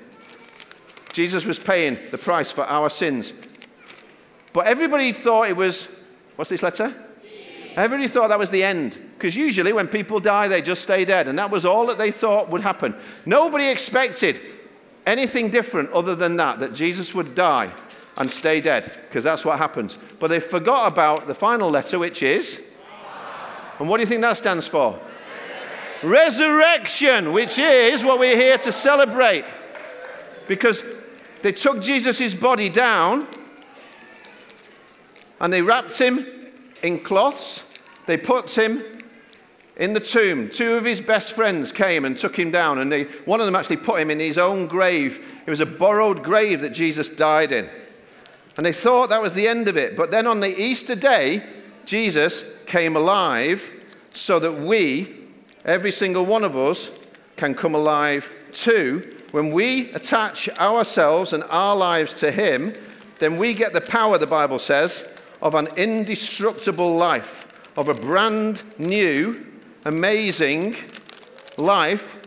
Jesus 1.12 1.44
was 1.44 1.58
paying 1.58 1.96
the 2.10 2.18
price 2.18 2.50
for 2.50 2.64
our 2.64 2.90
sins. 2.90 3.32
But 4.52 4.66
everybody 4.66 5.12
thought 5.12 5.48
it 5.48 5.56
was, 5.56 5.88
what's 6.36 6.50
this 6.50 6.62
letter? 6.62 6.94
Everybody 7.74 8.08
thought 8.08 8.28
that 8.28 8.38
was 8.38 8.50
the 8.50 8.62
end. 8.62 8.98
Because 9.14 9.37
usually 9.37 9.73
when 9.73 9.88
people 9.88 10.21
die, 10.21 10.49
they 10.49 10.61
just 10.61 10.83
stay 10.83 11.04
dead. 11.04 11.28
And 11.28 11.38
that 11.38 11.50
was 11.50 11.64
all 11.64 11.87
that 11.87 11.99
they 11.99 12.11
thought 12.11 12.50
would 12.50 12.61
happen. 12.61 12.94
Nobody 13.25 13.68
expected 13.68 14.40
anything 15.06 15.50
different 15.50 15.90
other 15.90 16.14
than 16.14 16.37
that, 16.37 16.61
that 16.61 16.75
Jesus 16.75 17.14
would 17.14 17.35
die 17.35 17.73
and 18.16 18.30
stay 18.30 18.61
dead, 18.61 18.99
because 19.04 19.25
that's 19.25 19.44
what 19.44 19.59
happens. 19.59 19.99
But 20.21 20.28
they 20.28 20.40
forgot 20.40 20.92
about 20.92 21.26
the 21.26 21.35
final 21.35 21.71
letter, 21.71 21.99
which 21.99 22.23
is. 22.23 22.62
And 23.78 23.88
what 23.88 23.97
do 23.97 24.02
you 24.02 24.06
think 24.06 24.21
that 24.21 24.37
stands 24.37 24.66
for? 24.66 24.99
Resurrection, 26.02 27.33
which 27.33 27.59
is 27.59 28.04
what 28.04 28.18
we're 28.18 28.37
here 28.37 28.59
to 28.59 28.73
celebrate. 28.73 29.44
Because 30.47 30.85
they 31.42 31.52
took 31.52 31.83
Jesus' 31.83 32.35
body 32.35 32.68
down 32.68 33.26
and 35.40 35.52
they 35.52 35.62
wrapped 35.62 35.99
him 35.99 36.26
in 36.83 37.00
cloths. 37.00 37.64
They 38.06 38.16
put 38.16 38.56
him 38.56 38.83
in 39.76 39.93
the 39.93 40.00
tomb. 40.00 40.49
Two 40.50 40.75
of 40.75 40.85
his 40.85 41.00
best 41.00 41.33
friends 41.33 41.73
came 41.73 42.04
and 42.04 42.16
took 42.16 42.38
him 42.38 42.50
down, 42.50 42.78
and 42.78 42.90
they, 42.90 43.04
one 43.25 43.40
of 43.40 43.47
them 43.47 43.57
actually 43.57 43.78
put 43.78 44.00
him 44.00 44.11
in 44.11 44.21
his 44.21 44.38
own 44.38 44.66
grave. 44.66 45.40
It 45.47 45.50
was 45.50 45.61
a 45.61 45.66
borrowed 45.66 46.23
grave 46.23 46.61
that 46.61 46.71
Jesus 46.71 47.09
died 47.09 47.52
in. 47.52 47.69
And 48.57 48.64
they 48.64 48.73
thought 48.73 49.09
that 49.11 49.23
was 49.23 49.35
the 49.35 49.49
end 49.49 49.69
of 49.69 49.76
it. 49.76 49.97
But 49.97 50.11
then 50.11 50.26
on 50.26 50.40
the 50.40 50.61
Easter 50.61 50.95
day, 50.95 51.43
Jesus 51.87 52.45
came 52.66 52.97
alive 52.97 53.73
so 54.12 54.38
that 54.38 54.52
we, 54.52 55.26
every 55.64 55.90
single 55.90 56.25
one 56.25 56.45
of 56.45 56.57
us, 56.57 56.90
can 57.37 57.54
come 57.54 57.75
alive 57.75 58.33
too. 58.52 59.11
When 59.33 59.50
we 59.50 59.90
attach 59.90 60.49
ourselves 60.50 61.33
and 61.33 61.43
our 61.45 61.75
lives 61.75 62.14
to 62.14 62.31
Him, 62.31 62.73
then 63.19 63.38
we 63.38 63.54
get 63.54 63.73
the 63.73 63.81
power, 63.81 64.19
the 64.19 64.26
Bible 64.26 64.61
says, 64.61 65.09
of 65.43 65.57
an 65.57 65.66
indestructible 65.76 66.95
life, 66.95 67.52
of 67.76 67.88
a 67.88 67.95
brand 67.95 68.62
new, 68.78 69.45
amazing 69.84 70.76
life 71.58 72.18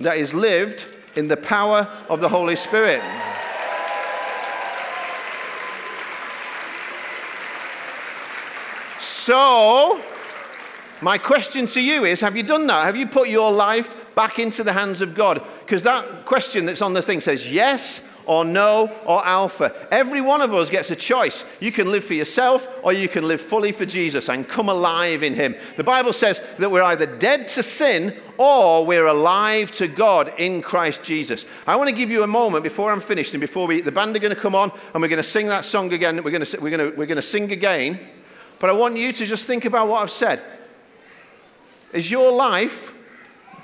that 0.00 0.18
is 0.18 0.34
lived 0.34 0.84
in 1.16 1.28
the 1.28 1.36
power 1.36 1.88
of 2.08 2.20
the 2.20 2.28
Holy 2.28 2.56
Spirit. 2.56 3.02
So, 9.00 10.00
my 11.02 11.18
question 11.18 11.66
to 11.66 11.80
you 11.80 12.04
is 12.04 12.20
Have 12.20 12.36
you 12.36 12.42
done 12.42 12.66
that? 12.68 12.84
Have 12.84 12.96
you 12.96 13.06
put 13.06 13.28
your 13.28 13.50
life 13.50 13.96
back 14.14 14.38
into 14.38 14.62
the 14.62 14.72
hands 14.72 15.00
of 15.00 15.14
God? 15.14 15.42
Because 15.60 15.82
that 15.82 16.24
question 16.24 16.66
that's 16.66 16.82
on 16.82 16.92
the 16.92 17.02
thing 17.02 17.20
says 17.20 17.50
yes 17.50 18.05
or 18.26 18.44
no 18.44 18.92
or 19.04 19.24
alpha. 19.24 19.74
Every 19.90 20.20
one 20.20 20.40
of 20.40 20.52
us 20.52 20.68
gets 20.68 20.90
a 20.90 20.96
choice. 20.96 21.44
You 21.60 21.72
can 21.72 21.90
live 21.90 22.04
for 22.04 22.14
yourself 22.14 22.68
or 22.82 22.92
you 22.92 23.08
can 23.08 23.26
live 23.26 23.40
fully 23.40 23.72
for 23.72 23.86
Jesus 23.86 24.28
and 24.28 24.46
come 24.46 24.68
alive 24.68 25.22
in 25.22 25.34
Him. 25.34 25.54
The 25.76 25.84
Bible 25.84 26.12
says 26.12 26.40
that 26.58 26.70
we're 26.70 26.82
either 26.82 27.06
dead 27.06 27.48
to 27.48 27.62
sin 27.62 28.14
or 28.38 28.84
we're 28.84 29.06
alive 29.06 29.70
to 29.72 29.88
God 29.88 30.32
in 30.38 30.60
Christ 30.60 31.02
Jesus. 31.02 31.46
I 31.66 31.76
want 31.76 31.88
to 31.88 31.94
give 31.94 32.10
you 32.10 32.22
a 32.22 32.26
moment 32.26 32.64
before 32.64 32.92
I'm 32.92 33.00
finished 33.00 33.32
and 33.32 33.40
before 33.40 33.66
we, 33.66 33.80
the 33.80 33.92
band 33.92 34.14
are 34.16 34.20
going 34.20 34.34
to 34.34 34.40
come 34.40 34.54
on 34.54 34.70
and 34.92 35.02
we're 35.02 35.08
going 35.08 35.16
to 35.16 35.22
sing 35.22 35.46
that 35.46 35.64
song 35.64 35.92
again. 35.92 36.22
We're 36.22 36.30
going 36.30 36.44
to, 36.44 36.60
we're 36.60 36.76
going 36.76 36.90
to, 36.90 36.96
we're 36.96 37.06
going 37.06 37.16
to 37.16 37.22
sing 37.22 37.52
again. 37.52 37.98
But 38.58 38.70
I 38.70 38.72
want 38.72 38.96
you 38.96 39.12
to 39.12 39.26
just 39.26 39.46
think 39.46 39.64
about 39.64 39.88
what 39.88 40.02
I've 40.02 40.10
said. 40.10 40.42
Is 41.92 42.10
your 42.10 42.32
life 42.32 42.94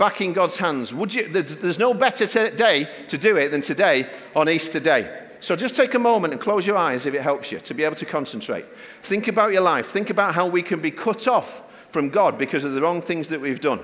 back 0.02 0.20
in 0.20 0.32
God's 0.32 0.56
hands? 0.56 0.92
Would 0.92 1.14
you, 1.14 1.28
there's 1.28 1.78
no 1.78 1.94
better 1.94 2.26
day 2.50 2.88
to 3.06 3.16
do 3.16 3.36
it 3.36 3.50
than 3.52 3.60
today 3.60 4.08
on 4.34 4.48
Easter 4.48 4.80
Day. 4.80 5.28
So 5.38 5.54
just 5.54 5.76
take 5.76 5.94
a 5.94 5.98
moment 6.00 6.32
and 6.32 6.42
close 6.42 6.66
your 6.66 6.76
eyes 6.76 7.06
if 7.06 7.14
it 7.14 7.22
helps 7.22 7.52
you 7.52 7.60
to 7.60 7.72
be 7.72 7.84
able 7.84 7.94
to 7.94 8.04
concentrate. 8.04 8.64
Think 9.04 9.28
about 9.28 9.52
your 9.52 9.62
life. 9.62 9.90
Think 9.90 10.10
about 10.10 10.34
how 10.34 10.48
we 10.48 10.60
can 10.60 10.80
be 10.80 10.90
cut 10.90 11.28
off 11.28 11.62
from 11.92 12.08
God 12.08 12.36
because 12.36 12.64
of 12.64 12.72
the 12.72 12.82
wrong 12.82 13.00
things 13.00 13.28
that 13.28 13.40
we've 13.40 13.60
done. 13.60 13.78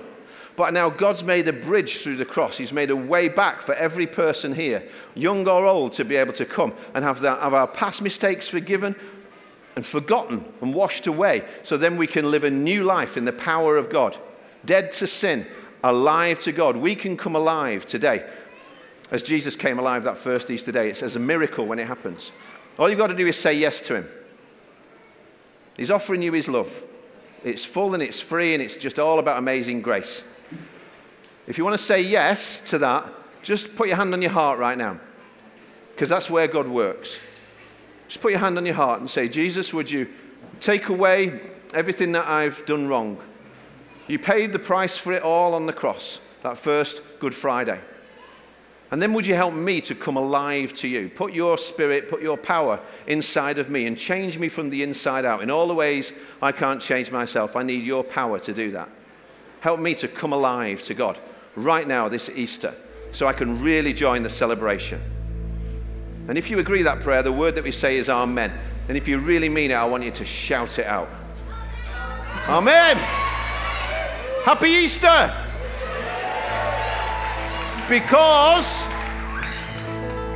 But 0.57 0.75
now 0.75 0.91
God's 0.91 1.23
made 1.23 1.47
a 1.47 1.53
bridge 1.53 1.99
through 2.03 2.17
the 2.17 2.25
cross. 2.25 2.59
He's 2.59 2.73
made 2.73 2.91
a 2.91 2.97
way 2.97 3.29
back 3.29 3.63
for 3.63 3.77
every 3.77 4.09
person 4.09 4.57
here, 4.57 4.83
young 5.15 5.47
or 5.47 5.67
old, 5.67 5.93
to 5.93 6.05
be 6.05 6.17
able 6.17 6.33
to 6.33 6.45
come 6.45 6.75
and 6.95 7.05
have, 7.05 7.21
that, 7.21 7.41
have 7.43 7.55
our 7.55 7.69
past 7.69 8.03
mistakes 8.03 8.49
forgiven, 8.49 8.97
and 9.77 9.87
forgotten 9.87 10.45
and 10.63 10.75
washed 10.75 11.07
away. 11.07 11.45
So 11.63 11.77
then 11.77 11.97
we 11.97 12.09
can 12.09 12.29
live 12.33 12.43
a 12.43 12.51
new 12.51 12.83
life 12.83 13.17
in 13.17 13.25
the 13.25 13.33
power 13.33 13.77
of 13.77 13.89
God. 13.89 14.19
Dead 14.65 14.91
to 14.95 15.07
sin, 15.07 15.47
alive 15.89 16.41
to 16.41 16.53
God. 16.53 16.77
We 16.77 16.95
can 16.95 17.17
come 17.17 17.35
alive 17.35 17.87
today. 17.87 18.25
As 19.11 19.23
Jesus 19.23 19.57
came 19.57 19.79
alive 19.79 20.05
that 20.05 20.19
first 20.19 20.51
Easter 20.51 20.71
day, 20.71 20.91
it's 20.91 21.03
as 21.03 21.17
a 21.17 21.21
miracle 21.21 21.67
when 21.67 21.79
it 21.79 21.87
happens. 21.87 22.31
All 22.79 22.89
you've 22.89 22.99
got 22.99 23.07
to 23.09 23.17
do 23.17 23.27
is 23.27 23.37
say 23.37 23.55
yes 23.55 23.81
to 23.83 23.97
Him. 23.97 24.09
He's 25.77 25.91
offering 25.91 26.23
you 26.23 26.33
His 26.33 26.49
love. 26.49 26.83
It's 27.45 27.65
full 27.65 27.95
and 27.95 28.03
it's 28.03 28.21
free 28.21 28.55
and 28.55 28.63
it's 28.63 28.75
just 28.75 28.99
all 28.99 29.19
about 29.19 29.39
amazing 29.39 29.81
grace. 29.81 30.23
If 31.47 31.57
you 31.57 31.65
want 31.65 31.79
to 31.79 31.83
say 31.83 32.03
yes 32.03 32.61
to 32.71 32.79
that, 32.79 33.09
just 33.43 33.75
put 33.77 33.89
your 33.89 33.97
hand 33.97 34.13
on 34.13 34.21
your 34.21 34.31
heart 34.31 34.59
right 34.59 34.77
now, 34.77 34.99
because 35.89 36.09
that's 36.09 36.29
where 36.29 36.47
God 36.47 36.69
works. 36.69 37.19
Just 38.09 38.21
put 38.21 38.33
your 38.33 38.41
hand 38.41 38.59
on 38.59 38.67
your 38.67 38.75
heart 38.75 39.01
and 39.01 39.09
say, 39.09 39.29
Jesus, 39.29 39.73
would 39.73 39.91
you 39.91 40.09
take 40.61 40.89
away 40.89 41.41
everything 41.73 42.13
that 42.13 42.27
I've 42.27 42.65
done 42.67 42.89
wrong? 42.89 43.19
You 44.09 44.19
paid 44.19 44.53
the 44.53 44.59
price 44.59 44.97
for 44.97 45.13
it 45.13 45.23
all 45.23 45.55
on 45.55 45.67
the 45.67 45.73
cross, 45.73 46.19
that 46.43 46.59
first 46.59 47.01
Good 47.21 47.35
Friday. 47.35 47.79
And 48.91 49.03
then 49.03 49.13
would 49.13 49.27
you 49.27 49.35
help 49.35 49.53
me 49.53 49.83
to 49.83 49.95
come 49.95 50.17
alive 50.17 50.73
to 50.77 50.89
you? 50.89 51.11
Put 51.11 51.35
your 51.35 51.59
spirit, 51.59 52.09
put 52.09 52.23
your 52.23 52.39
power 52.39 52.81
inside 53.07 53.59
of 53.59 53.69
me 53.69 53.87
and 53.87 53.99
change 53.99 54.39
me 54.39 54.49
from 54.49 54.71
the 54.71 54.83
inside 54.83 55.27
out. 55.27 55.43
In 55.43 55.51
all 55.51 55.69
the 55.69 55.75
ways 55.75 56.13
I 56.41 56.53
can't 56.53 56.81
change 56.81 57.11
myself, 57.11 57.55
I 57.55 57.63
need 57.63 57.85
your 57.85 58.03
power 58.03 58.39
to 58.41 58.55
do 58.55 58.71
that. 58.73 58.89
Help 59.61 59.79
me 59.79 59.95
to 59.97 60.09
come 60.09 60.33
alive 60.33 60.83
to 60.85 60.95
God 60.95 61.19
right 61.55 61.87
now, 61.87 62.09
this 62.09 62.31
Easter, 62.31 62.75
so 63.13 63.27
I 63.27 63.35
can 63.35 63.63
really 63.63 63.93
join 63.93 64.23
the 64.23 64.31
celebration. 64.31 65.03
And 66.29 66.39
if 66.39 66.51
you 66.51 66.59
agree 66.59 66.83
that 66.83 67.01
prayer, 67.01 67.23
the 67.23 67.33
word 67.33 67.57
that 67.57 67.65
we 67.65 67.73
say 67.73 67.97
is 67.99 68.09
Amen. 68.09 68.53
And 68.89 68.97
if 68.97 69.07
you 69.07 69.19
really 69.19 69.51
mean 69.51 69.71
it, 69.71 69.75
I 69.75 69.85
want 69.85 70.05
you 70.05 70.13
to 70.13 70.25
shout 70.25 70.79
it 70.79 70.87
out. 70.87 71.09
Amen. 72.49 73.28
Happy 74.45 74.69
Easter. 74.69 75.33
Because 77.89 78.67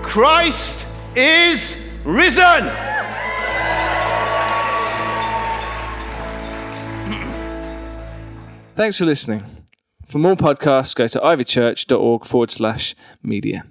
Christ 0.03 0.87
is 1.17 1.77
risen. 2.05 2.71
Thanks 8.75 8.99
for 8.99 9.05
listening. 9.05 9.45
For 10.07 10.19
more 10.19 10.35
podcasts, 10.35 10.95
go 10.95 11.07
to 11.07 11.21
ivychurch.org 11.21 12.25
forward 12.25 12.51
slash 12.51 12.95
media. 13.23 13.65